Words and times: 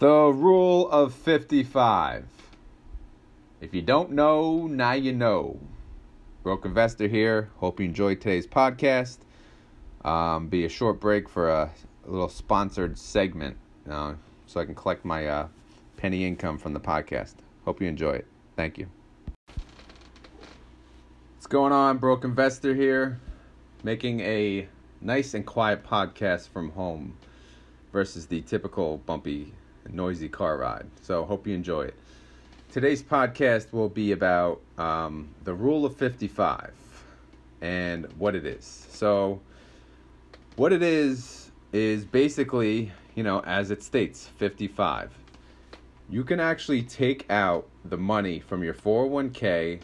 The 0.00 0.32
rule 0.32 0.88
of 0.88 1.12
55. 1.12 2.24
If 3.60 3.74
you 3.74 3.82
don't 3.82 4.12
know, 4.12 4.66
now 4.66 4.92
you 4.92 5.12
know. 5.12 5.60
Broke 6.42 6.64
Investor 6.64 7.06
here. 7.06 7.50
Hope 7.58 7.78
you 7.78 7.84
enjoyed 7.84 8.22
today's 8.22 8.46
podcast. 8.46 9.18
Um, 10.02 10.48
be 10.48 10.64
a 10.64 10.70
short 10.70 11.00
break 11.00 11.28
for 11.28 11.50
a, 11.50 11.70
a 12.06 12.10
little 12.10 12.30
sponsored 12.30 12.96
segment 12.96 13.58
uh, 13.90 14.14
so 14.46 14.58
I 14.58 14.64
can 14.64 14.74
collect 14.74 15.04
my 15.04 15.26
uh, 15.26 15.48
penny 15.98 16.24
income 16.24 16.56
from 16.56 16.72
the 16.72 16.80
podcast. 16.80 17.34
Hope 17.66 17.82
you 17.82 17.86
enjoy 17.86 18.12
it. 18.12 18.26
Thank 18.56 18.78
you. 18.78 18.86
What's 21.34 21.46
going 21.46 21.74
on? 21.74 21.98
Broke 21.98 22.24
Investor 22.24 22.74
here. 22.74 23.20
Making 23.82 24.20
a 24.20 24.66
nice 25.02 25.34
and 25.34 25.44
quiet 25.44 25.84
podcast 25.84 26.48
from 26.48 26.70
home 26.70 27.18
versus 27.92 28.28
the 28.28 28.40
typical 28.40 28.96
bumpy 28.96 29.52
noisy 29.92 30.28
car 30.28 30.58
ride. 30.58 30.86
So, 31.02 31.24
hope 31.24 31.46
you 31.46 31.54
enjoy 31.54 31.82
it. 31.82 31.94
Today's 32.72 33.02
podcast 33.02 33.72
will 33.72 33.88
be 33.88 34.12
about 34.12 34.60
um, 34.78 35.28
the 35.44 35.54
rule 35.54 35.84
of 35.84 35.96
55 35.96 36.72
and 37.60 38.06
what 38.18 38.34
it 38.34 38.46
is. 38.46 38.86
So, 38.90 39.40
what 40.56 40.72
it 40.72 40.82
is 40.82 41.50
is 41.72 42.04
basically, 42.04 42.92
you 43.14 43.22
know, 43.22 43.40
as 43.40 43.70
it 43.70 43.82
states, 43.82 44.28
55. 44.36 45.12
You 46.08 46.24
can 46.24 46.40
actually 46.40 46.82
take 46.82 47.30
out 47.30 47.68
the 47.84 47.96
money 47.96 48.40
from 48.40 48.62
your 48.62 48.74
401k 48.74 49.80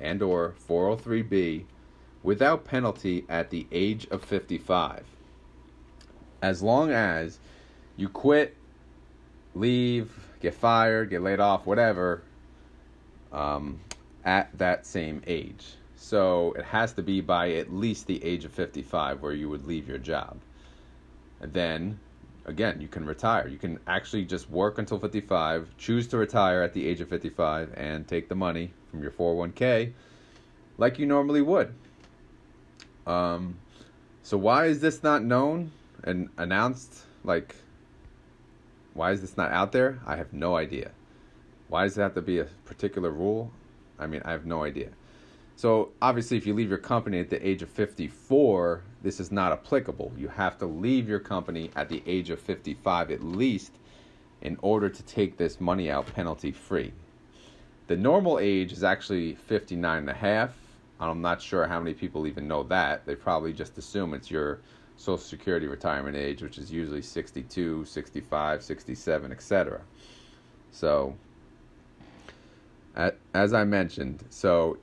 and 0.00 0.22
or 0.22 0.54
403b 0.68 1.64
without 2.22 2.64
penalty 2.64 3.24
at 3.28 3.50
the 3.50 3.66
age 3.70 4.06
of 4.10 4.24
55. 4.24 5.04
As 6.42 6.62
long 6.62 6.90
as 6.90 7.38
you 7.96 8.08
quit 8.08 8.56
leave, 9.54 10.10
get 10.40 10.54
fired, 10.54 11.10
get 11.10 11.22
laid 11.22 11.40
off, 11.40 11.66
whatever, 11.66 12.22
um, 13.32 13.80
at 14.24 14.56
that 14.58 14.86
same 14.86 15.22
age. 15.26 15.74
So 15.96 16.52
it 16.58 16.64
has 16.64 16.92
to 16.94 17.02
be 17.02 17.20
by 17.20 17.52
at 17.52 17.72
least 17.72 18.06
the 18.06 18.22
age 18.24 18.44
of 18.44 18.52
55 18.52 19.22
where 19.22 19.32
you 19.32 19.48
would 19.48 19.66
leave 19.66 19.88
your 19.88 19.98
job. 19.98 20.38
And 21.40 21.52
then, 21.52 21.98
again, 22.44 22.80
you 22.80 22.88
can 22.88 23.06
retire. 23.06 23.48
You 23.48 23.58
can 23.58 23.78
actually 23.86 24.24
just 24.24 24.50
work 24.50 24.78
until 24.78 24.98
55, 24.98 25.76
choose 25.78 26.06
to 26.08 26.18
retire 26.18 26.62
at 26.62 26.72
the 26.72 26.86
age 26.86 27.00
of 27.00 27.08
55, 27.08 27.72
and 27.76 28.06
take 28.06 28.28
the 28.28 28.34
money 28.34 28.72
from 28.90 29.02
your 29.02 29.12
401k 29.12 29.92
like 30.78 30.98
you 30.98 31.06
normally 31.06 31.42
would. 31.42 31.74
Um, 33.06 33.58
so 34.22 34.36
why 34.36 34.66
is 34.66 34.80
this 34.80 35.02
not 35.02 35.22
known 35.22 35.70
and 36.02 36.28
announced 36.36 37.04
like 37.22 37.54
why 38.94 39.10
is 39.10 39.20
this 39.20 39.36
not 39.36 39.50
out 39.50 39.72
there? 39.72 40.00
I 40.06 40.16
have 40.16 40.32
no 40.32 40.56
idea. 40.56 40.92
Why 41.68 41.82
does 41.84 41.98
it 41.98 42.02
have 42.02 42.14
to 42.14 42.22
be 42.22 42.38
a 42.38 42.44
particular 42.64 43.10
rule? 43.10 43.50
I 43.98 44.06
mean, 44.06 44.22
I 44.24 44.32
have 44.32 44.46
no 44.46 44.64
idea. 44.64 44.90
So, 45.56 45.90
obviously, 46.02 46.36
if 46.36 46.46
you 46.46 46.54
leave 46.54 46.68
your 46.68 46.78
company 46.78 47.20
at 47.20 47.30
the 47.30 47.46
age 47.46 47.62
of 47.62 47.68
54, 47.68 48.82
this 49.02 49.20
is 49.20 49.30
not 49.30 49.52
applicable. 49.52 50.12
You 50.16 50.28
have 50.28 50.58
to 50.58 50.66
leave 50.66 51.08
your 51.08 51.20
company 51.20 51.70
at 51.76 51.88
the 51.88 52.02
age 52.06 52.30
of 52.30 52.40
55 52.40 53.10
at 53.10 53.22
least 53.22 53.72
in 54.42 54.58
order 54.62 54.88
to 54.88 55.02
take 55.04 55.36
this 55.36 55.60
money 55.60 55.90
out 55.90 56.12
penalty 56.12 56.50
free. 56.50 56.92
The 57.86 57.96
normal 57.96 58.38
age 58.38 58.72
is 58.72 58.82
actually 58.82 59.34
59 59.34 59.98
and 59.98 60.10
a 60.10 60.14
half. 60.14 60.56
I'm 61.00 61.20
not 61.20 61.42
sure 61.42 61.66
how 61.66 61.80
many 61.80 61.94
people 61.94 62.26
even 62.26 62.48
know 62.48 62.62
that. 62.64 63.04
They 63.04 63.14
probably 63.14 63.52
just 63.52 63.76
assume 63.78 64.14
it's 64.14 64.30
your 64.30 64.60
Social 64.96 65.18
Security 65.18 65.66
retirement 65.66 66.16
age, 66.16 66.42
which 66.42 66.58
is 66.58 66.70
usually 66.70 67.02
62, 67.02 67.84
65, 67.84 68.62
67, 68.62 69.32
etc. 69.32 69.80
So, 70.70 71.14
as 73.34 73.52
I 73.52 73.64
mentioned, 73.64 74.24
so 74.30 74.78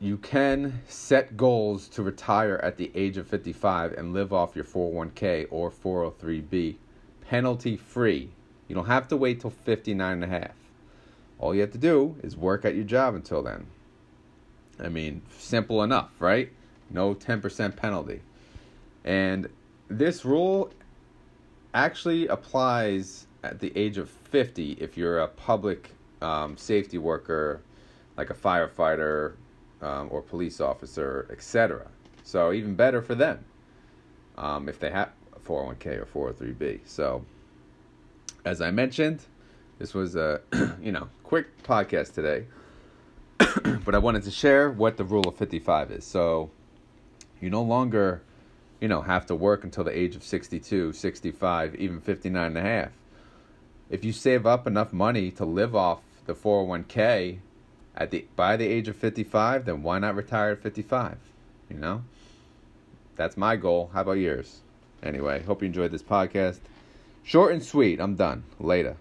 you 0.00 0.18
can 0.18 0.82
set 0.86 1.36
goals 1.36 1.88
to 1.88 2.02
retire 2.02 2.60
at 2.62 2.76
the 2.76 2.90
age 2.94 3.16
of 3.16 3.26
55 3.26 3.92
and 3.92 4.12
live 4.12 4.32
off 4.32 4.54
your 4.54 4.64
401k 4.64 5.46
or 5.50 5.70
403b 5.70 6.76
penalty 7.22 7.76
free. 7.76 8.30
You 8.68 8.74
don't 8.74 8.86
have 8.86 9.08
to 9.08 9.16
wait 9.16 9.40
till 9.40 9.50
59 9.50 10.12
and 10.12 10.24
a 10.24 10.26
half. 10.26 10.54
All 11.38 11.54
you 11.54 11.60
have 11.62 11.72
to 11.72 11.78
do 11.78 12.16
is 12.22 12.36
work 12.36 12.64
at 12.64 12.74
your 12.74 12.84
job 12.84 13.14
until 13.14 13.42
then. 13.42 13.66
I 14.78 14.88
mean, 14.88 15.22
simple 15.38 15.82
enough, 15.82 16.10
right? 16.18 16.52
No 16.90 17.14
10% 17.14 17.76
penalty. 17.76 18.20
And 19.04 19.48
this 19.88 20.24
rule 20.24 20.70
actually 21.74 22.26
applies 22.28 23.26
at 23.44 23.60
the 23.60 23.72
age 23.76 23.98
of 23.98 24.10
50 24.10 24.72
if 24.72 24.96
you're 24.96 25.20
a 25.20 25.28
public 25.28 25.90
um, 26.22 26.56
safety 26.56 26.98
worker, 26.98 27.60
like 28.16 28.30
a 28.30 28.34
firefighter 28.34 29.34
um, 29.82 30.08
or 30.10 30.22
police 30.22 30.60
officer, 30.60 31.28
etc. 31.30 31.86
So 32.24 32.52
even 32.52 32.74
better 32.74 33.02
for 33.02 33.14
them 33.14 33.44
um, 34.38 34.68
if 34.68 34.80
they 34.80 34.90
have 34.90 35.10
401k 35.44 36.06
or 36.14 36.32
403b. 36.32 36.80
So 36.84 37.24
as 38.44 38.60
I 38.60 38.70
mentioned, 38.70 39.22
this 39.78 39.94
was 39.94 40.16
a 40.16 40.40
you 40.82 40.92
know 40.92 41.08
quick 41.22 41.62
podcast 41.62 42.14
today, 42.14 42.46
but 43.84 43.94
I 43.94 43.98
wanted 43.98 44.22
to 44.24 44.30
share 44.30 44.70
what 44.70 44.96
the 44.96 45.04
rule 45.04 45.28
of 45.28 45.36
55 45.36 45.90
is. 45.92 46.04
So 46.04 46.50
you 47.40 47.50
no 47.50 47.62
longer, 47.62 48.22
you 48.80 48.88
know, 48.88 49.02
have 49.02 49.26
to 49.26 49.34
work 49.34 49.64
until 49.64 49.84
the 49.84 49.96
age 49.96 50.16
of 50.16 50.22
62, 50.22 50.92
65, 50.92 51.74
even 51.76 52.00
59 52.00 52.46
and 52.46 52.58
a 52.58 52.62
half. 52.62 52.90
If 53.88 54.04
you 54.04 54.12
save 54.12 54.46
up 54.46 54.66
enough 54.66 54.92
money 54.92 55.30
to 55.32 55.44
live 55.44 55.76
off 55.76 56.00
the 56.26 56.34
401k 56.34 57.38
at 57.96 58.10
the 58.10 58.26
by 58.34 58.56
the 58.56 58.66
age 58.66 58.88
of 58.88 58.96
55, 58.96 59.64
then 59.64 59.82
why 59.82 59.98
not 59.98 60.16
retire 60.16 60.52
at 60.52 60.62
55? 60.62 61.18
You 61.70 61.76
know? 61.76 62.02
That's 63.16 63.36
my 63.36 63.56
goal. 63.56 63.90
How 63.92 64.02
about 64.02 64.12
yours? 64.12 64.60
Anyway, 65.02 65.42
hope 65.42 65.62
you 65.62 65.66
enjoyed 65.66 65.92
this 65.92 66.02
podcast. 66.02 66.58
Short 67.22 67.52
and 67.52 67.62
sweet. 67.62 68.00
I'm 68.00 68.16
done. 68.16 68.44
Later. 68.58 68.96